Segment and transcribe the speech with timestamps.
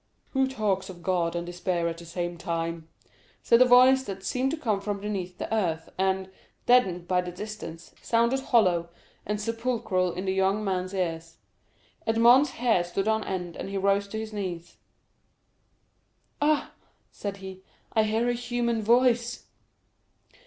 [0.33, 2.89] 0193m "Who talks of God and despair at the same time?"
[3.43, 6.31] said a voice that seemed to come from beneath the earth, and,
[6.65, 8.89] deadened by the distance, sounded hollow
[9.27, 11.37] and sepulchral in the young man's ears.
[12.07, 14.77] Edmond's hair stood on end, and he rose to his knees.
[16.41, 16.71] "Ah,"
[17.11, 17.61] said he,
[17.93, 19.45] "I hear a human voice."